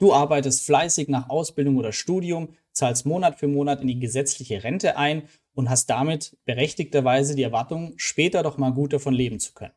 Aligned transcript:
Du 0.00 0.14
arbeitest 0.14 0.64
fleißig 0.64 1.08
nach 1.08 1.28
Ausbildung 1.28 1.76
oder 1.76 1.92
Studium, 1.92 2.54
zahlst 2.72 3.04
Monat 3.04 3.38
für 3.38 3.48
Monat 3.48 3.82
in 3.82 3.88
die 3.88 4.00
gesetzliche 4.00 4.64
Rente 4.64 4.96
ein 4.96 5.24
und 5.52 5.68
hast 5.68 5.90
damit 5.90 6.38
berechtigterweise 6.46 7.34
die 7.34 7.42
Erwartung, 7.42 7.92
später 7.96 8.42
doch 8.42 8.56
mal 8.56 8.70
gut 8.70 8.94
davon 8.94 9.12
leben 9.12 9.40
zu 9.40 9.52
können. 9.52 9.74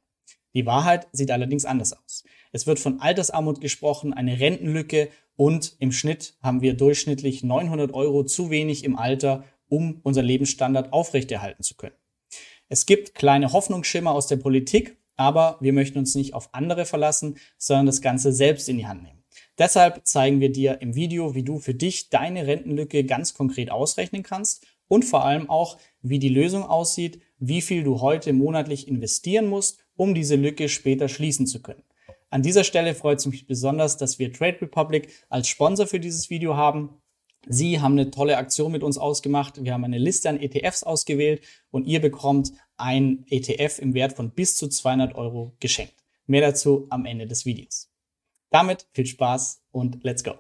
Die 0.56 0.66
Wahrheit 0.66 1.10
sieht 1.12 1.30
allerdings 1.30 1.66
anders 1.66 1.92
aus. 1.92 2.24
Es 2.54 2.66
wird 2.66 2.80
von 2.80 3.02
Altersarmut 3.02 3.60
gesprochen, 3.60 4.14
eine 4.14 4.40
Rentenlücke 4.40 5.10
und 5.36 5.76
im 5.80 5.92
Schnitt 5.92 6.38
haben 6.42 6.62
wir 6.62 6.76
durchschnittlich 6.76 7.44
900 7.44 7.94
Euro 7.94 8.24
zu 8.24 8.50
wenig 8.50 8.86
im 8.86 8.98
Alter, 8.98 9.44
um 9.68 10.00
unseren 10.04 10.26
Lebensstandard 10.26 10.94
aufrechterhalten 10.94 11.64
zu 11.64 11.76
können. 11.76 11.98
Es 12.70 12.86
gibt 12.86 13.14
kleine 13.14 13.52
Hoffnungsschimmer 13.52 14.14
aus 14.14 14.28
der 14.28 14.38
Politik, 14.38 14.98
aber 15.18 15.58
wir 15.60 15.74
möchten 15.74 16.00
uns 16.00 16.16
nicht 16.16 16.34
auf 16.34 16.54
andere 16.54 16.86
verlassen, 16.86 17.38
sondern 17.58 17.88
das 17.88 18.02
Ganze 18.02 18.32
selbst 18.32 18.70
in 18.70 18.78
die 18.78 18.88
Hand 18.88 19.04
nehmen. 19.04 19.23
Deshalb 19.60 20.08
zeigen 20.08 20.40
wir 20.40 20.52
dir 20.52 20.82
im 20.82 20.96
Video, 20.96 21.36
wie 21.36 21.44
du 21.44 21.60
für 21.60 21.76
dich 21.76 22.10
deine 22.10 22.48
Rentenlücke 22.48 23.04
ganz 23.04 23.36
konkret 23.36 23.70
ausrechnen 23.70 24.24
kannst 24.24 24.66
und 24.88 25.06
vor 25.06 25.26
allem 25.26 25.50
auch, 25.50 25.78
wie 26.02 26.20
die 26.20 26.30
Lösung 26.30 26.64
aussieht, 26.64 27.22
wie 27.38 27.62
viel 27.62 27.84
du 27.84 28.02
heute 28.02 28.34
monatlich 28.34 28.88
investieren 28.88 29.48
musst, 29.48 29.86
um 29.96 30.16
diese 30.16 30.36
Lücke 30.36 30.70
später 30.70 31.08
schließen 31.08 31.46
zu 31.46 31.62
können. 31.62 31.84
An 32.32 32.42
dieser 32.42 32.64
Stelle 32.64 32.96
freut 32.96 33.20
es 33.20 33.28
mich 33.28 33.46
besonders, 33.46 33.98
dass 33.98 34.18
wir 34.18 34.34
Trade 34.34 34.62
Republic 34.62 35.10
als 35.30 35.48
Sponsor 35.48 35.86
für 35.86 36.00
dieses 36.00 36.32
Video 36.32 36.58
haben. 36.58 36.98
Sie 37.46 37.80
haben 37.80 37.94
eine 37.94 38.10
tolle 38.10 38.38
Aktion 38.38 38.72
mit 38.72 38.82
uns 38.82 38.98
ausgemacht. 38.98 39.64
Wir 39.64 39.74
haben 39.74 39.84
eine 39.84 40.00
Liste 40.00 40.30
an 40.30 40.40
ETFs 40.40 40.82
ausgewählt 40.82 41.44
und 41.70 41.86
ihr 41.86 42.02
bekommt 42.02 42.52
ein 42.76 43.26
ETF 43.30 43.78
im 43.80 43.94
Wert 43.94 44.14
von 44.14 44.32
bis 44.32 44.58
zu 44.58 44.68
200 44.68 45.14
Euro 45.14 45.54
geschenkt. 45.60 45.94
Mehr 46.26 46.42
dazu 46.42 46.88
am 46.90 47.06
Ende 47.06 47.28
des 47.28 47.46
Videos. 47.46 47.93
Damit 48.54 48.86
viel 48.94 49.08
Spaß 49.08 49.64
und 49.72 50.04
let's 50.04 50.24
go! 50.24 50.34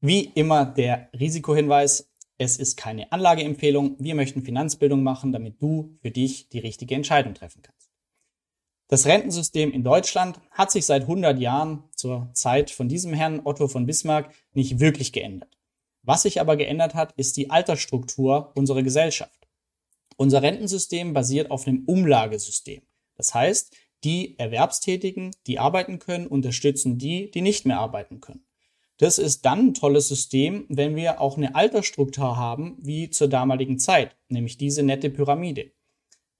Wie 0.00 0.30
immer 0.34 0.64
der 0.64 1.10
Risikohinweis. 1.12 2.10
Es 2.38 2.56
ist 2.56 2.78
keine 2.78 3.12
Anlageempfehlung. 3.12 3.96
Wir 3.98 4.14
möchten 4.14 4.42
Finanzbildung 4.42 5.02
machen, 5.02 5.30
damit 5.30 5.60
du 5.60 5.98
für 6.00 6.10
dich 6.10 6.48
die 6.48 6.60
richtige 6.60 6.94
Entscheidung 6.94 7.34
treffen 7.34 7.60
kannst. 7.60 7.90
Das 8.88 9.04
Rentensystem 9.04 9.72
in 9.72 9.84
Deutschland 9.84 10.40
hat 10.52 10.70
sich 10.70 10.86
seit 10.86 11.02
100 11.02 11.38
Jahren 11.38 11.84
zur 11.94 12.30
Zeit 12.32 12.70
von 12.70 12.88
diesem 12.88 13.12
Herrn 13.12 13.42
Otto 13.44 13.68
von 13.68 13.84
Bismarck 13.84 14.32
nicht 14.54 14.80
wirklich 14.80 15.12
geändert. 15.12 15.53
Was 16.04 16.22
sich 16.22 16.40
aber 16.40 16.56
geändert 16.56 16.94
hat, 16.94 17.12
ist 17.16 17.36
die 17.36 17.50
Altersstruktur 17.50 18.52
unserer 18.54 18.82
Gesellschaft. 18.82 19.48
Unser 20.16 20.42
Rentensystem 20.42 21.12
basiert 21.12 21.50
auf 21.50 21.66
einem 21.66 21.84
Umlagesystem. 21.86 22.82
Das 23.16 23.34
heißt, 23.34 23.74
die 24.04 24.38
Erwerbstätigen, 24.38 25.34
die 25.46 25.58
arbeiten 25.58 25.98
können, 25.98 26.26
unterstützen 26.26 26.98
die, 26.98 27.30
die 27.30 27.40
nicht 27.40 27.64
mehr 27.64 27.80
arbeiten 27.80 28.20
können. 28.20 28.44
Das 28.98 29.18
ist 29.18 29.44
dann 29.44 29.68
ein 29.68 29.74
tolles 29.74 30.08
System, 30.08 30.66
wenn 30.68 30.94
wir 30.94 31.20
auch 31.20 31.36
eine 31.36 31.54
Altersstruktur 31.54 32.36
haben 32.36 32.76
wie 32.80 33.10
zur 33.10 33.28
damaligen 33.28 33.78
Zeit, 33.78 34.16
nämlich 34.28 34.56
diese 34.56 34.82
nette 34.82 35.10
Pyramide. 35.10 35.72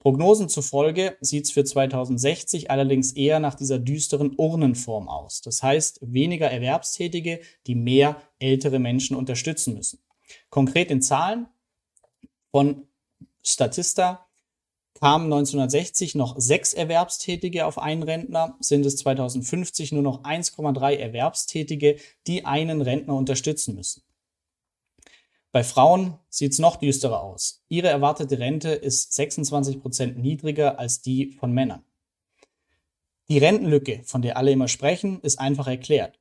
Prognosen 0.04 0.50
zufolge 0.50 1.16
sieht 1.22 1.46
es 1.46 1.50
für 1.50 1.64
2060 1.64 2.70
allerdings 2.70 3.12
eher 3.12 3.40
nach 3.40 3.54
dieser 3.54 3.78
düsteren 3.78 4.34
Urnenform 4.36 5.08
aus. 5.08 5.40
Das 5.40 5.62
heißt, 5.62 6.00
weniger 6.02 6.50
Erwerbstätige, 6.50 7.40
die 7.66 7.74
mehr 7.74 8.20
ältere 8.38 8.78
Menschen 8.78 9.16
unterstützen 9.16 9.72
müssen. 9.72 10.00
Konkret 10.50 10.90
in 10.90 11.00
Zahlen 11.00 11.46
von 12.50 12.86
Statista 13.42 14.26
kamen 14.92 15.32
1960 15.32 16.16
noch 16.16 16.38
sechs 16.38 16.74
Erwerbstätige 16.74 17.64
auf 17.64 17.78
einen 17.78 18.02
Rentner, 18.02 18.58
sind 18.60 18.84
es 18.84 18.96
2050 18.96 19.92
nur 19.92 20.02
noch 20.02 20.22
1,3 20.22 20.96
Erwerbstätige, 20.96 21.96
die 22.26 22.44
einen 22.44 22.82
Rentner 22.82 23.14
unterstützen 23.14 23.74
müssen. 23.74 24.02
Bei 25.54 25.62
Frauen 25.62 26.18
sieht 26.30 26.50
es 26.50 26.58
noch 26.58 26.74
düsterer 26.74 27.22
aus. 27.22 27.64
Ihre 27.68 27.86
erwartete 27.86 28.40
Rente 28.40 28.70
ist 28.70 29.12
26 29.12 29.80
Prozent 29.80 30.18
niedriger 30.18 30.80
als 30.80 31.00
die 31.00 31.30
von 31.30 31.52
Männern. 31.52 31.84
Die 33.28 33.38
Rentenlücke, 33.38 34.02
von 34.02 34.20
der 34.20 34.36
alle 34.36 34.50
immer 34.50 34.66
sprechen, 34.66 35.20
ist 35.20 35.38
einfach 35.38 35.68
erklärt. 35.68 36.18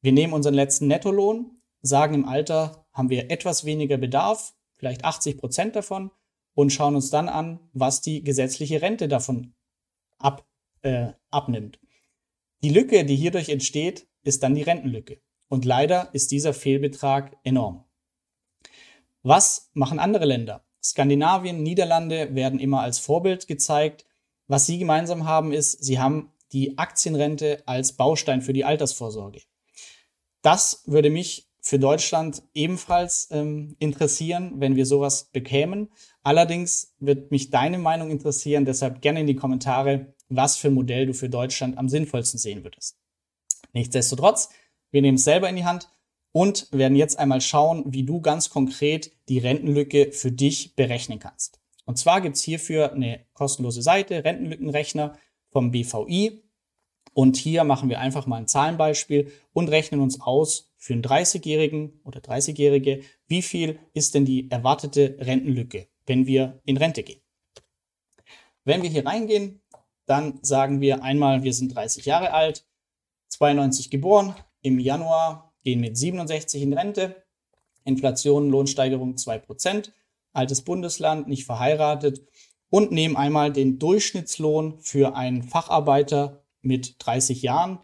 Wir 0.00 0.12
nehmen 0.12 0.32
unseren 0.32 0.54
letzten 0.54 0.86
Nettolohn, 0.86 1.60
sagen 1.82 2.14
im 2.14 2.24
Alter 2.24 2.86
haben 2.94 3.10
wir 3.10 3.30
etwas 3.30 3.66
weniger 3.66 3.98
Bedarf, 3.98 4.54
vielleicht 4.72 5.04
80 5.04 5.36
Prozent 5.36 5.76
davon, 5.76 6.10
und 6.54 6.72
schauen 6.72 6.94
uns 6.94 7.10
dann 7.10 7.28
an, 7.28 7.60
was 7.74 8.00
die 8.00 8.24
gesetzliche 8.24 8.80
Rente 8.80 9.08
davon 9.08 9.52
ab, 10.16 10.48
äh, 10.80 11.08
abnimmt. 11.28 11.78
Die 12.62 12.70
Lücke, 12.70 13.04
die 13.04 13.16
hierdurch 13.16 13.50
entsteht, 13.50 14.08
ist 14.22 14.42
dann 14.42 14.54
die 14.54 14.62
Rentenlücke. 14.62 15.20
Und 15.48 15.66
leider 15.66 16.08
ist 16.14 16.30
dieser 16.30 16.54
Fehlbetrag 16.54 17.36
enorm. 17.44 17.84
Was 19.22 19.70
machen 19.74 19.98
andere 19.98 20.24
Länder? 20.24 20.64
Skandinavien, 20.82 21.62
Niederlande 21.62 22.34
werden 22.34 22.58
immer 22.58 22.80
als 22.80 22.98
Vorbild 22.98 23.46
gezeigt. 23.46 24.06
Was 24.46 24.66
sie 24.66 24.78
gemeinsam 24.78 25.26
haben, 25.26 25.52
ist, 25.52 25.84
sie 25.84 25.98
haben 25.98 26.32
die 26.52 26.78
Aktienrente 26.78 27.62
als 27.66 27.92
Baustein 27.92 28.42
für 28.42 28.52
die 28.52 28.64
Altersvorsorge. 28.64 29.42
Das 30.42 30.82
würde 30.86 31.10
mich 31.10 31.50
für 31.60 31.78
Deutschland 31.78 32.42
ebenfalls 32.54 33.28
ähm, 33.30 33.76
interessieren, 33.78 34.54
wenn 34.56 34.76
wir 34.76 34.86
sowas 34.86 35.24
bekämen. 35.24 35.90
Allerdings 36.22 36.94
wird 36.98 37.30
mich 37.30 37.50
deine 37.50 37.78
Meinung 37.78 38.10
interessieren, 38.10 38.64
deshalb 38.64 39.02
gerne 39.02 39.20
in 39.20 39.26
die 39.26 39.36
Kommentare, 39.36 40.14
was 40.28 40.56
für 40.56 40.68
ein 40.68 40.74
Modell 40.74 41.06
du 41.06 41.14
für 41.14 41.28
Deutschland 41.28 41.76
am 41.76 41.88
sinnvollsten 41.88 42.38
sehen 42.38 42.64
würdest. 42.64 42.96
Nichtsdestotrotz, 43.72 44.48
wir 44.90 45.02
nehmen 45.02 45.16
es 45.16 45.24
selber 45.24 45.48
in 45.48 45.56
die 45.56 45.64
Hand 45.64 45.90
und 46.32 46.68
werden 46.72 46.96
jetzt 46.96 47.18
einmal 47.18 47.40
schauen, 47.40 47.84
wie 47.86 48.04
du 48.04 48.20
ganz 48.20 48.50
konkret 48.50 49.12
die 49.28 49.38
Rentenlücke 49.38 50.12
für 50.12 50.32
dich 50.32 50.74
berechnen 50.76 51.18
kannst. 51.18 51.60
Und 51.84 51.96
zwar 51.96 52.20
gibt's 52.20 52.42
hierfür 52.42 52.92
eine 52.92 53.26
kostenlose 53.32 53.82
Seite, 53.82 54.24
Rentenlückenrechner 54.24 55.18
vom 55.50 55.72
BVI. 55.72 56.42
Und 57.12 57.36
hier 57.36 57.64
machen 57.64 57.88
wir 57.88 57.98
einfach 57.98 58.26
mal 58.26 58.36
ein 58.36 58.46
Zahlenbeispiel 58.46 59.32
und 59.52 59.68
rechnen 59.68 60.00
uns 60.00 60.20
aus 60.20 60.72
für 60.76 60.92
einen 60.92 61.02
30-Jährigen 61.02 62.00
oder 62.04 62.20
30-Jährige, 62.20 63.02
wie 63.26 63.42
viel 63.42 63.80
ist 63.92 64.14
denn 64.14 64.24
die 64.24 64.50
erwartete 64.50 65.16
Rentenlücke, 65.18 65.88
wenn 66.06 66.26
wir 66.26 66.60
in 66.64 66.76
Rente 66.76 67.02
gehen. 67.02 67.20
Wenn 68.64 68.82
wir 68.82 68.90
hier 68.90 69.04
reingehen, 69.04 69.60
dann 70.06 70.38
sagen 70.42 70.80
wir 70.80 71.02
einmal, 71.02 71.42
wir 71.42 71.52
sind 71.52 71.74
30 71.74 72.04
Jahre 72.04 72.32
alt, 72.32 72.66
92 73.28 73.90
geboren, 73.90 74.34
im 74.62 74.78
Januar 74.78 75.49
gehen 75.62 75.80
mit 75.80 75.96
67 75.96 76.62
in 76.62 76.72
Rente, 76.72 77.22
Inflation, 77.84 78.50
Lohnsteigerung 78.50 79.14
2%, 79.14 79.90
altes 80.32 80.62
Bundesland, 80.62 81.28
nicht 81.28 81.44
verheiratet. 81.44 82.22
Und 82.68 82.92
nehmen 82.92 83.16
einmal 83.16 83.52
den 83.52 83.80
Durchschnittslohn 83.80 84.78
für 84.78 85.16
einen 85.16 85.42
Facharbeiter 85.42 86.44
mit 86.62 86.94
30 87.00 87.42
Jahren 87.42 87.80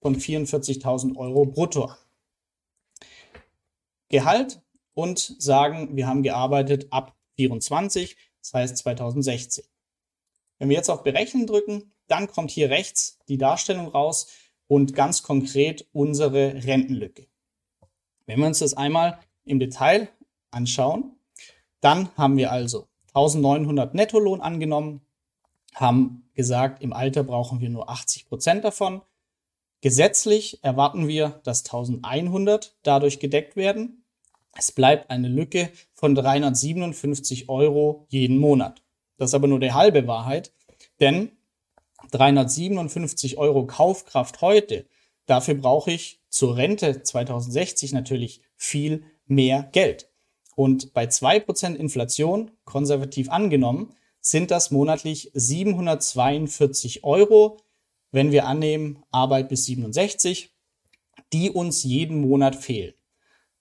von 0.00 0.16
44.000 0.16 1.16
Euro 1.16 1.46
brutto. 1.46 1.92
Gehalt 4.08 4.60
und 4.94 5.36
sagen, 5.38 5.96
wir 5.96 6.08
haben 6.08 6.22
gearbeitet 6.22 6.88
ab 6.90 7.16
24, 7.36 8.16
das 8.40 8.54
heißt 8.54 8.76
2016. 8.78 9.64
Wenn 10.58 10.70
wir 10.70 10.76
jetzt 10.76 10.90
auf 10.90 11.02
Berechnen 11.02 11.46
drücken, 11.46 11.92
dann 12.08 12.28
kommt 12.28 12.50
hier 12.50 12.70
rechts 12.70 13.18
die 13.28 13.38
Darstellung 13.38 13.88
raus, 13.88 14.28
und 14.68 14.94
ganz 14.94 15.22
konkret 15.22 15.86
unsere 15.92 16.64
Rentenlücke. 16.64 17.26
Wenn 18.26 18.40
wir 18.40 18.46
uns 18.46 18.58
das 18.58 18.74
einmal 18.74 19.18
im 19.44 19.60
Detail 19.60 20.08
anschauen, 20.50 21.16
dann 21.80 22.08
haben 22.16 22.36
wir 22.36 22.50
also 22.50 22.88
1900 23.08 23.94
Nettolohn 23.94 24.40
angenommen, 24.40 25.00
haben 25.74 26.28
gesagt, 26.34 26.82
im 26.82 26.92
Alter 26.92 27.22
brauchen 27.22 27.60
wir 27.60 27.70
nur 27.70 27.88
80 27.88 28.26
Prozent 28.26 28.64
davon. 28.64 29.02
Gesetzlich 29.80 30.62
erwarten 30.64 31.06
wir, 31.06 31.40
dass 31.44 31.64
1100 31.64 32.76
dadurch 32.82 33.20
gedeckt 33.20 33.56
werden. 33.56 34.04
Es 34.56 34.72
bleibt 34.72 35.10
eine 35.10 35.28
Lücke 35.28 35.70
von 35.92 36.14
357 36.14 37.48
Euro 37.48 38.06
jeden 38.08 38.38
Monat. 38.38 38.82
Das 39.18 39.30
ist 39.30 39.34
aber 39.34 39.48
nur 39.48 39.60
die 39.60 39.72
halbe 39.72 40.06
Wahrheit, 40.06 40.52
denn 41.00 41.35
357 42.10 43.38
Euro 43.38 43.66
Kaufkraft 43.66 44.40
heute, 44.40 44.86
dafür 45.26 45.54
brauche 45.54 45.90
ich 45.90 46.20
zur 46.28 46.56
Rente 46.56 47.02
2060 47.02 47.92
natürlich 47.92 48.42
viel 48.56 49.04
mehr 49.26 49.68
Geld. 49.72 50.10
Und 50.54 50.94
bei 50.94 51.04
2% 51.04 51.74
Inflation, 51.74 52.50
konservativ 52.64 53.28
angenommen, 53.30 53.94
sind 54.20 54.50
das 54.50 54.70
monatlich 54.70 55.30
742 55.34 57.04
Euro, 57.04 57.58
wenn 58.10 58.32
wir 58.32 58.46
annehmen 58.46 59.02
Arbeit 59.10 59.48
bis 59.48 59.66
67, 59.66 60.54
die 61.32 61.50
uns 61.50 61.84
jeden 61.84 62.20
Monat 62.20 62.56
fehlen. 62.56 62.94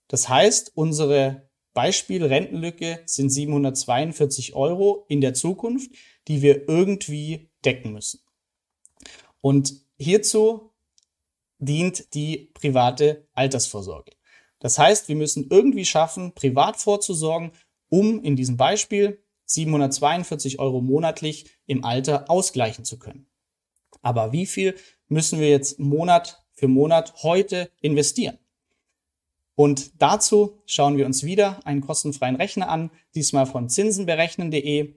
Das 0.08 0.30
heißt, 0.30 0.72
unsere 0.76 1.50
Beispiel 1.74 2.24
Rentenlücke 2.24 3.02
sind 3.06 3.30
742 3.30 4.56
Euro 4.56 5.06
in 5.10 5.20
der 5.20 5.34
Zukunft, 5.34 5.92
die 6.28 6.42
wir 6.42 6.70
irgendwie 6.70 7.50
decken 7.66 7.92
müssen. 7.92 8.22
Und 9.46 9.76
hierzu 10.00 10.72
dient 11.60 12.16
die 12.16 12.50
private 12.56 13.28
Altersvorsorge. 13.34 14.14
Das 14.58 14.80
heißt, 14.80 15.08
wir 15.08 15.16
müssen 15.16 15.50
irgendwie 15.52 15.86
schaffen, 15.86 16.34
privat 16.34 16.78
vorzusorgen, 16.78 17.52
um 17.88 18.24
in 18.24 18.36
diesem 18.36 18.58
Beispiel 18.58 19.24
742 19.46 20.58
Euro 20.58 20.82
monatlich 20.82 21.46
im 21.68 21.86
Alter 21.86 22.28
ausgleichen 22.28 22.86
zu 22.86 22.98
können. 22.98 23.28
Aber 24.02 24.32
wie 24.32 24.48
viel 24.48 24.74
müssen 25.10 25.40
wir 25.40 25.52
jetzt 25.52 25.78
Monat 25.78 26.44
für 26.54 26.68
Monat 26.68 27.22
heute 27.22 27.70
investieren? 27.82 28.40
Und 29.54 30.02
dazu 30.02 30.60
schauen 30.66 30.98
wir 30.98 31.06
uns 31.06 31.24
wieder 31.24 31.64
einen 31.68 31.82
kostenfreien 31.82 32.38
Rechner 32.38 32.68
an, 32.68 32.90
diesmal 33.14 33.46
von 33.46 33.70
zinsenberechnen.de. 33.70 34.96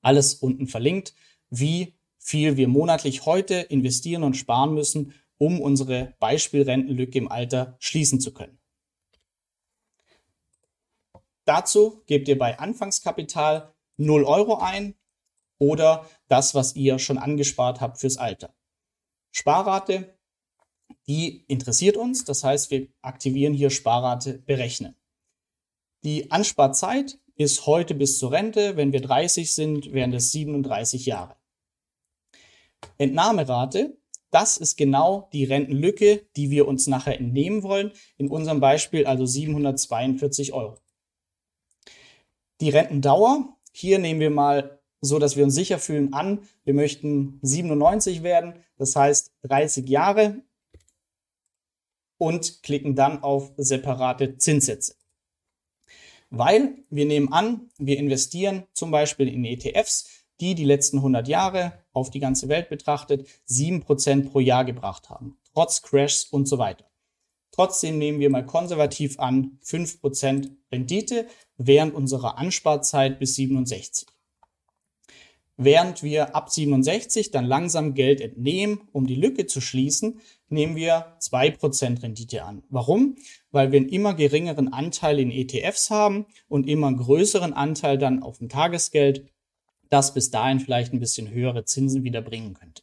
Alles 0.00 0.36
unten 0.36 0.68
verlinkt, 0.68 1.12
wie 1.50 1.97
viel 2.28 2.58
wir 2.58 2.68
monatlich 2.68 3.24
heute 3.24 3.54
investieren 3.54 4.22
und 4.22 4.36
sparen 4.36 4.74
müssen, 4.74 5.14
um 5.38 5.62
unsere 5.62 6.14
Beispielrentenlücke 6.18 7.16
im 7.16 7.32
Alter 7.32 7.76
schließen 7.78 8.20
zu 8.20 8.34
können. 8.34 8.58
Dazu 11.46 12.02
gebt 12.04 12.28
ihr 12.28 12.36
bei 12.36 12.58
Anfangskapital 12.58 13.72
0 13.96 14.24
Euro 14.24 14.58
ein 14.58 14.94
oder 15.56 16.06
das, 16.26 16.54
was 16.54 16.76
ihr 16.76 16.98
schon 16.98 17.16
angespart 17.16 17.80
habt 17.80 17.98
fürs 17.98 18.18
Alter. 18.18 18.54
Sparrate, 19.32 20.14
die 21.06 21.46
interessiert 21.48 21.96
uns. 21.96 22.26
Das 22.26 22.44
heißt, 22.44 22.70
wir 22.70 22.88
aktivieren 23.00 23.54
hier 23.54 23.70
Sparrate 23.70 24.34
berechnen. 24.40 24.96
Die 26.04 26.30
Ansparzeit 26.30 27.18
ist 27.36 27.64
heute 27.64 27.94
bis 27.94 28.18
zur 28.18 28.32
Rente. 28.32 28.76
Wenn 28.76 28.92
wir 28.92 29.00
30 29.00 29.54
sind, 29.54 29.94
wären 29.94 30.12
das 30.12 30.30
37 30.32 31.06
Jahre. 31.06 31.37
Entnahmerate, 32.98 33.98
das 34.30 34.56
ist 34.58 34.76
genau 34.76 35.28
die 35.32 35.44
Rentenlücke, 35.44 36.26
die 36.36 36.50
wir 36.50 36.68
uns 36.68 36.86
nachher 36.86 37.18
entnehmen 37.18 37.62
wollen. 37.62 37.92
In 38.18 38.28
unserem 38.28 38.60
Beispiel 38.60 39.06
also 39.06 39.24
742 39.24 40.52
Euro. 40.52 40.78
Die 42.60 42.70
Rentendauer, 42.70 43.56
hier 43.72 43.98
nehmen 43.98 44.20
wir 44.20 44.30
mal 44.30 44.80
so, 45.00 45.18
dass 45.18 45.36
wir 45.36 45.44
uns 45.44 45.54
sicher 45.54 45.78
fühlen 45.78 46.12
an. 46.12 46.40
Wir 46.64 46.74
möchten 46.74 47.38
97 47.42 48.22
werden, 48.22 48.54
das 48.76 48.96
heißt 48.96 49.32
30 49.42 49.88
Jahre 49.88 50.42
und 52.18 52.62
klicken 52.62 52.96
dann 52.96 53.22
auf 53.22 53.52
separate 53.56 54.36
Zinssätze. 54.38 54.96
Weil 56.30 56.84
wir 56.90 57.06
nehmen 57.06 57.32
an, 57.32 57.70
wir 57.78 57.96
investieren 57.96 58.64
zum 58.72 58.90
Beispiel 58.90 59.28
in 59.28 59.44
ETFs, 59.44 60.17
die 60.40 60.54
die 60.54 60.64
letzten 60.64 60.98
100 60.98 61.28
Jahre 61.28 61.72
auf 61.92 62.10
die 62.10 62.20
ganze 62.20 62.48
Welt 62.48 62.68
betrachtet 62.68 63.26
7% 63.48 64.30
pro 64.30 64.40
Jahr 64.40 64.64
gebracht 64.64 65.10
haben, 65.10 65.38
trotz 65.52 65.82
Crashs 65.82 66.24
und 66.24 66.46
so 66.46 66.58
weiter. 66.58 66.84
Trotzdem 67.50 67.98
nehmen 67.98 68.20
wir 68.20 68.30
mal 68.30 68.46
konservativ 68.46 69.18
an 69.18 69.58
5% 69.64 70.50
Rendite 70.70 71.26
während 71.56 71.94
unserer 71.94 72.38
Ansparzeit 72.38 73.18
bis 73.18 73.34
67. 73.34 74.06
Während 75.60 76.04
wir 76.04 76.36
ab 76.36 76.50
67 76.50 77.32
dann 77.32 77.44
langsam 77.44 77.94
Geld 77.94 78.20
entnehmen, 78.20 78.82
um 78.92 79.08
die 79.08 79.16
Lücke 79.16 79.46
zu 79.46 79.60
schließen, 79.60 80.20
nehmen 80.48 80.76
wir 80.76 81.16
2% 81.20 82.00
Rendite 82.00 82.44
an. 82.44 82.62
Warum? 82.68 83.16
Weil 83.50 83.72
wir 83.72 83.80
einen 83.80 83.88
immer 83.88 84.14
geringeren 84.14 84.72
Anteil 84.72 85.18
in 85.18 85.32
ETFs 85.32 85.90
haben 85.90 86.26
und 86.46 86.68
immer 86.68 86.92
größeren 86.92 87.54
Anteil 87.54 87.98
dann 87.98 88.22
auf 88.22 88.38
dem 88.38 88.48
Tagesgeld, 88.48 89.28
das 89.90 90.14
bis 90.14 90.30
dahin 90.30 90.60
vielleicht 90.60 90.92
ein 90.92 91.00
bisschen 91.00 91.30
höhere 91.30 91.64
Zinsen 91.64 92.04
wieder 92.04 92.20
bringen 92.22 92.54
könnte. 92.54 92.82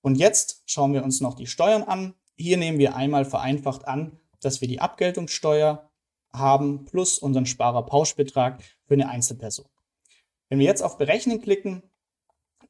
Und 0.00 0.16
jetzt 0.16 0.62
schauen 0.66 0.92
wir 0.92 1.02
uns 1.02 1.20
noch 1.20 1.34
die 1.34 1.46
Steuern 1.46 1.82
an. 1.82 2.14
Hier 2.36 2.56
nehmen 2.56 2.78
wir 2.78 2.94
einmal 2.94 3.24
vereinfacht 3.24 3.86
an, 3.86 4.18
dass 4.40 4.60
wir 4.60 4.68
die 4.68 4.80
Abgeltungssteuer 4.80 5.90
haben 6.32 6.84
plus 6.84 7.18
unseren 7.18 7.46
Sparerpauschbetrag 7.46 8.62
für 8.84 8.94
eine 8.94 9.08
Einzelperson. 9.08 9.66
Wenn 10.48 10.58
wir 10.58 10.66
jetzt 10.66 10.82
auf 10.82 10.98
Berechnen 10.98 11.40
klicken, 11.40 11.82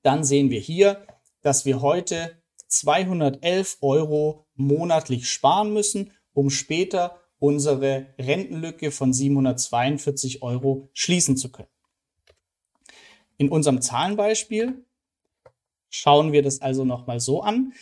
dann 0.02 0.24
sehen 0.24 0.50
wir 0.50 0.60
hier, 0.60 1.06
dass 1.42 1.64
wir 1.64 1.80
heute 1.82 2.42
211 2.68 3.78
Euro 3.80 4.46
monatlich 4.54 5.28
sparen 5.28 5.72
müssen, 5.72 6.12
um 6.32 6.50
später 6.50 7.20
unsere 7.38 8.06
Rentenlücke 8.18 8.90
von 8.90 9.12
742 9.12 10.42
Euro 10.42 10.90
schließen 10.92 11.36
zu 11.36 11.50
können. 11.50 11.68
In 13.38 13.48
unserem 13.48 13.80
Zahlenbeispiel 13.80 14.84
schauen 15.88 16.32
wir 16.32 16.42
das 16.42 16.60
also 16.60 16.84
nochmal 16.84 17.20
so 17.20 17.40
an. 17.40 17.72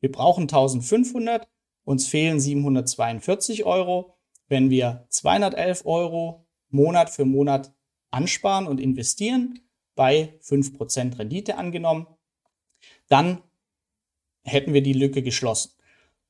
Wir 0.00 0.12
brauchen 0.12 0.42
1500, 0.42 1.48
uns 1.84 2.06
fehlen 2.08 2.40
742 2.40 3.64
Euro. 3.64 4.16
Wenn 4.48 4.70
wir 4.70 5.06
211 5.08 5.86
Euro 5.86 6.46
Monat 6.68 7.10
für 7.10 7.24
Monat 7.24 7.72
ansparen 8.10 8.66
und 8.66 8.80
investieren, 8.80 9.60
bei 9.94 10.38
5% 10.42 11.18
Rendite 11.18 11.56
angenommen, 11.56 12.06
dann 13.08 13.42
hätten 14.42 14.74
wir 14.74 14.82
die 14.82 14.92
Lücke 14.92 15.22
geschlossen. 15.22 15.72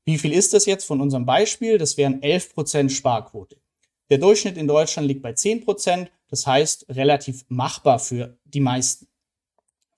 Wie 0.05 0.19
viel 0.19 0.33
ist 0.33 0.53
das 0.53 0.67
jetzt 0.67 0.85
von 0.85 1.01
unserem 1.01 1.25
Beispiel? 1.25 1.79
Das 1.79 1.97
wären 1.97 2.21
11% 2.21 2.91
Sparquote. 2.91 3.57
Der 4.11 4.19
Durchschnitt 4.19 4.57
in 4.57 4.69
Deutschland 4.69 5.09
liegt 5.09 5.23
bei 5.23 5.31
10%, 5.31 6.09
das 6.29 6.47
heißt 6.47 6.87
relativ 6.91 7.45
machbar 7.49 7.99
für 7.99 8.39
die 8.45 8.61
meisten. 8.61 9.09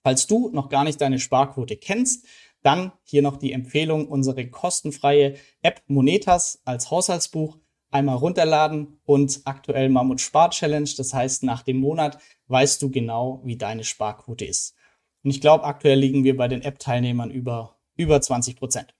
Falls 0.03 0.27
du 0.27 0.51
noch 0.51 0.69
gar 0.69 0.85
nicht 0.85 1.01
deine 1.01 1.19
Sparquote 1.19 1.77
kennst, 1.77 2.27
dann 2.63 2.93
hier 3.03 3.23
noch 3.23 3.37
die 3.37 3.53
Empfehlung, 3.53 4.09
unsere 4.09 4.49
kostenfreie 4.49 5.37
App 5.63 5.83
Monetas 5.87 6.63
als 6.65 6.91
Haushaltsbuch 6.91 7.59
einmal 7.91 8.17
runterladen 8.17 9.01
und 9.05 9.41
aktuell 9.45 9.89
Mammut 9.89 10.21
Spar 10.21 10.51
Challenge. 10.51 10.91
Das 10.97 11.15
heißt, 11.15 11.43
nach 11.43 11.63
dem 11.63 11.79
Monat 11.79 12.19
weißt 12.49 12.83
du 12.83 12.91
genau, 12.91 13.41
wie 13.45 13.57
deine 13.57 13.85
Sparquote 13.85 14.45
ist. 14.45 14.75
Und 15.23 15.31
ich 15.31 15.41
glaube, 15.41 15.65
aktuell 15.65 15.99
liegen 15.99 16.25
wir 16.25 16.37
bei 16.37 16.49
den 16.49 16.63
App-Teilnehmern 16.63 17.31
über, 17.31 17.79
über 17.97 18.21
20 18.21 18.57
Prozent. 18.57 18.95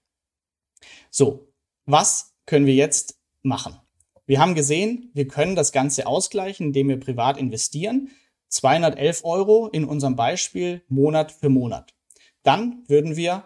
So, 1.09 1.53
was 1.85 2.35
können 2.45 2.65
wir 2.65 2.75
jetzt 2.75 3.19
machen? 3.41 3.79
Wir 4.27 4.39
haben 4.39 4.55
gesehen, 4.55 5.09
wir 5.13 5.27
können 5.27 5.55
das 5.55 5.71
Ganze 5.71 6.05
ausgleichen, 6.05 6.67
indem 6.67 6.89
wir 6.89 6.99
privat 6.99 7.37
investieren. 7.37 8.11
211 8.49 9.23
Euro 9.23 9.67
in 9.67 9.85
unserem 9.85 10.15
Beispiel 10.15 10.83
Monat 10.89 11.31
für 11.31 11.49
Monat. 11.49 11.93
Dann 12.43 12.83
würden 12.87 13.15
wir 13.15 13.45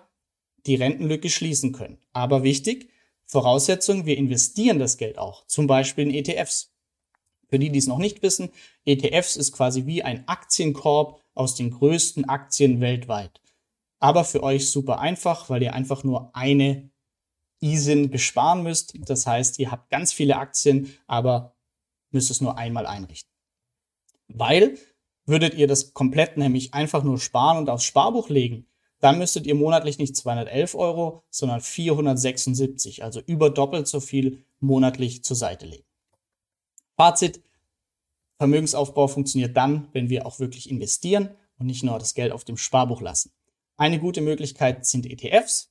die 0.65 0.75
Rentenlücke 0.75 1.29
schließen 1.29 1.71
können. 1.71 1.99
Aber 2.13 2.43
wichtig, 2.43 2.89
Voraussetzung, 3.25 4.05
wir 4.05 4.17
investieren 4.17 4.79
das 4.79 4.97
Geld 4.97 5.17
auch, 5.17 5.45
zum 5.47 5.67
Beispiel 5.67 6.07
in 6.07 6.13
ETFs. 6.13 6.73
Für 7.47 7.59
die, 7.59 7.69
die 7.69 7.79
es 7.79 7.87
noch 7.87 7.97
nicht 7.97 8.21
wissen, 8.23 8.49
ETFs 8.85 9.35
ist 9.35 9.51
quasi 9.51 9.85
wie 9.85 10.03
ein 10.03 10.27
Aktienkorb 10.27 11.21
aus 11.33 11.55
den 11.55 11.71
größten 11.71 12.27
Aktien 12.27 12.81
weltweit. 12.81 13.41
Aber 13.99 14.23
für 14.23 14.43
euch 14.43 14.69
super 14.69 14.99
einfach, 14.99 15.49
weil 15.49 15.63
ihr 15.63 15.73
einfach 15.73 16.03
nur 16.03 16.35
eine 16.35 16.90
ISIN 17.61 18.09
besparen 18.09 18.63
müsst. 18.63 18.93
Das 19.07 19.25
heißt, 19.25 19.59
ihr 19.59 19.71
habt 19.71 19.89
ganz 19.89 20.11
viele 20.11 20.37
Aktien, 20.37 20.93
aber 21.07 21.55
müsst 22.09 22.31
es 22.31 22.41
nur 22.41 22.57
einmal 22.57 22.85
einrichten. 22.85 23.31
Weil 24.27 24.77
würdet 25.25 25.53
ihr 25.53 25.67
das 25.67 25.93
komplett 25.93 26.37
nämlich 26.37 26.73
einfach 26.73 27.03
nur 27.03 27.19
sparen 27.19 27.57
und 27.57 27.69
aufs 27.69 27.85
Sparbuch 27.85 28.29
legen, 28.29 28.67
dann 28.99 29.17
müsstet 29.17 29.47
ihr 29.47 29.55
monatlich 29.55 29.97
nicht 29.97 30.15
211 30.15 30.75
Euro, 30.75 31.23
sondern 31.29 31.61
476, 31.61 33.03
also 33.03 33.19
über 33.21 33.49
doppelt 33.49 33.87
so 33.87 33.99
viel 33.99 34.45
monatlich 34.59 35.23
zur 35.23 35.35
Seite 35.35 35.65
legen. 35.65 35.85
Fazit, 36.95 37.41
Vermögensaufbau 38.37 39.07
funktioniert 39.07 39.57
dann, 39.57 39.87
wenn 39.93 40.09
wir 40.09 40.25
auch 40.25 40.39
wirklich 40.39 40.69
investieren 40.69 41.29
und 41.57 41.65
nicht 41.65 41.83
nur 41.83 41.97
das 41.99 42.13
Geld 42.13 42.31
auf 42.31 42.43
dem 42.43 42.57
Sparbuch 42.57 43.01
lassen. 43.01 43.31
Eine 43.77 43.99
gute 43.99 44.21
Möglichkeit 44.21 44.85
sind 44.85 45.05
ETFs. 45.05 45.70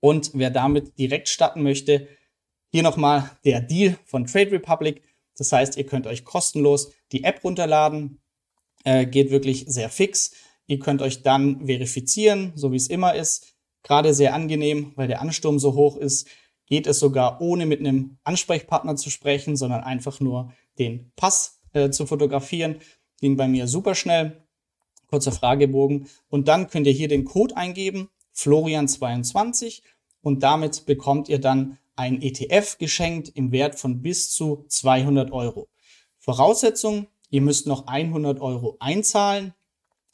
Und 0.00 0.30
wer 0.34 0.50
damit 0.50 0.98
direkt 0.98 1.28
starten 1.28 1.62
möchte, 1.62 2.08
hier 2.70 2.82
nochmal 2.82 3.30
der 3.44 3.60
Deal 3.60 3.98
von 4.04 4.26
Trade 4.26 4.52
Republic. 4.52 5.02
Das 5.36 5.52
heißt, 5.52 5.76
ihr 5.76 5.86
könnt 5.86 6.06
euch 6.06 6.24
kostenlos 6.24 6.92
die 7.12 7.24
App 7.24 7.42
runterladen. 7.44 8.20
Äh, 8.84 9.06
geht 9.06 9.30
wirklich 9.30 9.64
sehr 9.66 9.88
fix. 9.88 10.32
Ihr 10.66 10.78
könnt 10.78 11.02
euch 11.02 11.22
dann 11.22 11.66
verifizieren, 11.66 12.52
so 12.54 12.72
wie 12.72 12.76
es 12.76 12.88
immer 12.88 13.14
ist. 13.14 13.54
Gerade 13.82 14.14
sehr 14.14 14.34
angenehm, 14.34 14.92
weil 14.96 15.08
der 15.08 15.20
Ansturm 15.20 15.58
so 15.58 15.74
hoch 15.74 15.96
ist, 15.96 16.28
geht 16.66 16.86
es 16.86 16.98
sogar 16.98 17.40
ohne 17.40 17.66
mit 17.66 17.80
einem 17.80 18.18
Ansprechpartner 18.24 18.96
zu 18.96 19.10
sprechen, 19.10 19.56
sondern 19.56 19.84
einfach 19.84 20.20
nur 20.20 20.52
den 20.78 21.12
Pass 21.14 21.60
äh, 21.72 21.90
zu 21.90 22.06
fotografieren. 22.06 22.76
Ging 23.20 23.36
bei 23.36 23.46
mir 23.46 23.68
super 23.68 23.94
schnell. 23.94 24.42
Kurzer 25.06 25.30
Fragebogen. 25.30 26.08
Und 26.28 26.48
dann 26.48 26.68
könnt 26.68 26.88
ihr 26.88 26.92
hier 26.92 27.08
den 27.08 27.24
Code 27.24 27.56
eingeben, 27.56 28.08
Florian22. 28.36 29.82
Und 30.22 30.42
damit 30.42 30.86
bekommt 30.86 31.28
ihr 31.28 31.40
dann 31.40 31.78
ein 31.96 32.20
ETF 32.20 32.78
geschenkt 32.78 33.30
im 33.30 33.52
Wert 33.52 33.78
von 33.78 34.02
bis 34.02 34.30
zu 34.30 34.64
200 34.68 35.32
Euro. 35.32 35.68
Voraussetzung, 36.18 37.06
ihr 37.30 37.40
müsst 37.40 37.66
noch 37.66 37.86
100 37.86 38.40
Euro 38.40 38.76
einzahlen. 38.80 39.54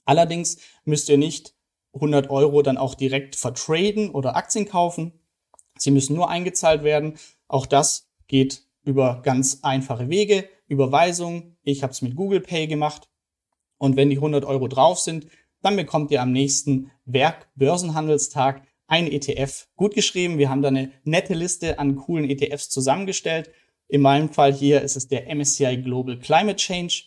Allerdings 0.04 0.58
müsst 0.84 1.08
ihr 1.08 1.18
nicht 1.18 1.54
100 1.94 2.30
Euro 2.30 2.62
dann 2.62 2.78
auch 2.78 2.94
direkt 2.94 3.36
vertraden 3.36 4.10
oder 4.10 4.36
Aktien 4.36 4.66
kaufen. 4.66 5.12
Sie 5.78 5.90
müssen 5.90 6.14
nur 6.14 6.28
eingezahlt 6.28 6.84
werden. 6.84 7.18
Auch 7.48 7.66
das 7.66 8.08
geht 8.28 8.64
über 8.84 9.20
ganz 9.22 9.60
einfache 9.62 10.08
Wege, 10.08 10.48
Überweisung. 10.66 11.56
Ich 11.62 11.82
habe 11.82 11.92
es 11.92 12.02
mit 12.02 12.16
Google 12.16 12.40
Pay 12.40 12.66
gemacht. 12.66 13.08
Und 13.78 13.96
wenn 13.96 14.10
die 14.10 14.16
100 14.16 14.44
Euro 14.44 14.68
drauf 14.68 14.98
sind, 15.00 15.26
dann 15.62 15.76
bekommt 15.76 16.10
ihr 16.10 16.20
am 16.20 16.32
nächsten 16.32 16.90
Werk 17.04 17.48
Börsenhandelstag 17.54 18.62
ein 18.86 19.10
ETF 19.10 19.68
gut 19.76 19.94
geschrieben. 19.94 20.38
Wir 20.38 20.50
haben 20.50 20.62
da 20.62 20.68
eine 20.68 20.92
nette 21.04 21.34
Liste 21.34 21.78
an 21.78 21.96
coolen 21.96 22.28
ETFs 22.28 22.68
zusammengestellt. 22.68 23.50
In 23.88 24.02
meinem 24.02 24.28
Fall 24.28 24.52
hier 24.52 24.82
ist 24.82 24.96
es 24.96 25.08
der 25.08 25.34
MSCI 25.34 25.78
Global 25.78 26.18
Climate 26.18 26.56
Change 26.56 27.04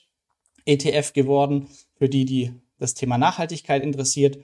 ETF 0.65 1.13
geworden, 1.13 1.67
für 1.97 2.09
die, 2.09 2.25
die 2.25 2.53
das 2.79 2.95
Thema 2.95 3.17
Nachhaltigkeit 3.17 3.83
interessiert. 3.83 4.39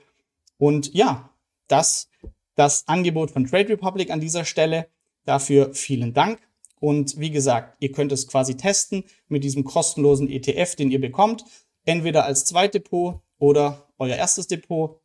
Und 0.57 0.93
ja, 0.93 1.33
das 1.67 2.11
das 2.55 2.87
Angebot 2.87 3.31
von 3.31 3.45
Trade 3.45 3.69
Republic 3.69 4.11
an 4.11 4.19
dieser 4.19 4.45
Stelle. 4.45 4.87
Dafür 5.25 5.73
vielen 5.73 6.13
Dank. 6.13 6.39
Und 6.79 7.19
wie 7.19 7.31
gesagt, 7.31 7.77
ihr 7.79 7.91
könnt 7.91 8.11
es 8.11 8.27
quasi 8.27 8.55
testen 8.55 9.03
mit 9.27 9.43
diesem 9.43 9.63
kostenlosen 9.63 10.29
ETF, 10.29 10.75
den 10.75 10.91
ihr 10.91 10.99
bekommt. 10.99 11.45
Entweder 11.85 12.25
als 12.25 12.45
Zweitdepot 12.45 13.21
oder 13.41 13.87
euer 13.97 14.15
erstes 14.15 14.47
Depot. 14.47 15.01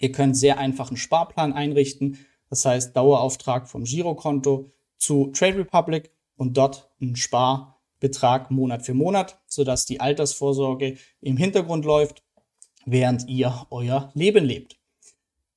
Ihr 0.00 0.12
könnt 0.12 0.36
sehr 0.36 0.58
einfach 0.58 0.88
einen 0.88 0.96
Sparplan 0.96 1.52
einrichten. 1.52 2.24
Das 2.48 2.64
heißt 2.64 2.96
Dauerauftrag 2.96 3.68
vom 3.68 3.82
Girokonto 3.84 4.70
zu 4.96 5.32
Trade 5.32 5.58
Republic 5.58 6.12
und 6.36 6.56
dort 6.56 6.88
einen 7.00 7.16
Sparbetrag 7.16 8.52
Monat 8.52 8.84
für 8.84 8.94
Monat, 8.94 9.40
sodass 9.48 9.86
die 9.86 10.00
Altersvorsorge 10.00 10.96
im 11.20 11.36
Hintergrund 11.36 11.84
läuft, 11.84 12.22
während 12.86 13.28
ihr 13.28 13.66
euer 13.70 14.12
Leben 14.14 14.44
lebt. 14.44 14.78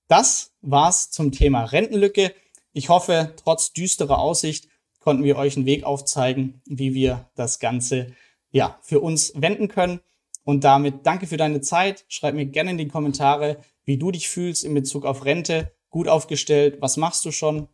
Das 0.08 0.56
war's 0.62 1.12
zum 1.12 1.32
Thema 1.32 1.66
Rentenlücke. 1.66 2.34
Ich 2.74 2.90
hoffe, 2.90 3.34
trotz 3.44 3.74
düsterer 3.74 4.18
Aussicht 4.18 4.68
konnten 5.00 5.24
wir 5.24 5.38
euch 5.38 5.56
einen 5.56 5.68
Weg 5.68 5.84
aufzeigen, 5.84 6.62
wie 6.66 6.96
wir 6.96 7.30
das 7.36 7.60
Ganze 7.60 8.16
ja 8.50 8.80
für 8.82 9.02
uns 9.02 9.34
wenden 9.36 9.68
können. 9.68 10.00
Und 10.48 10.64
damit 10.64 11.06
danke 11.06 11.28
für 11.28 11.36
deine 11.36 11.60
Zeit. 11.60 12.06
Schreib 12.08 12.34
mir 12.34 12.46
gerne 12.46 12.72
in 12.72 12.78
die 12.78 12.88
Kommentare, 12.88 13.58
wie 13.84 13.98
du 13.98 14.12
dich 14.12 14.30
fühlst 14.30 14.64
in 14.64 14.74
Bezug 14.74 15.06
auf 15.06 15.26
Rente. 15.26 15.74
Gut 15.90 16.08
aufgestellt. 16.08 16.78
Was 16.80 16.96
machst 16.96 17.26
du 17.26 17.32
schon? 17.32 17.68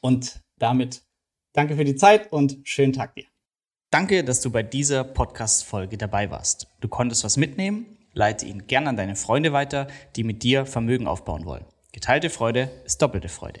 Und 0.00 0.40
damit 0.58 1.02
danke 1.52 1.76
für 1.76 1.84
die 1.84 1.96
Zeit 1.96 2.32
und 2.32 2.58
schönen 2.64 2.94
Tag 2.94 3.14
dir. 3.16 3.26
Danke, 3.90 4.24
dass 4.24 4.40
du 4.40 4.50
bei 4.50 4.62
dieser 4.62 5.04
Podcast-Folge 5.04 5.98
dabei 5.98 6.30
warst. 6.30 6.68
Du 6.80 6.88
konntest 6.88 7.22
was 7.22 7.36
mitnehmen 7.36 7.96
leite 8.16 8.46
ihn 8.46 8.66
gern 8.66 8.88
an 8.88 8.96
deine 8.96 9.14
Freunde 9.14 9.52
weiter, 9.52 9.86
die 10.16 10.24
mit 10.24 10.42
dir 10.42 10.66
Vermögen 10.66 11.06
aufbauen 11.06 11.44
wollen. 11.44 11.66
Geteilte 11.92 12.30
Freude 12.30 12.70
ist 12.84 13.00
doppelte 13.00 13.28
Freude. 13.28 13.60